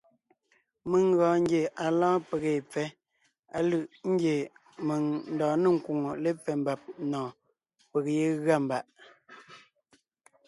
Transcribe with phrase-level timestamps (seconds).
[0.89, 2.85] Mèŋ gɔɔn ngie à lɔ́ɔn peg ye pfɛ́,
[3.55, 4.35] á lʉ̂ʼ ngie
[4.87, 5.01] mèŋ
[5.33, 6.81] ńdɔɔn ne ńkwóŋo lépfɛ́ mbàb
[7.11, 7.35] nɔ̀ɔn,
[7.91, 8.85] peg yé gʉa mbàʼ.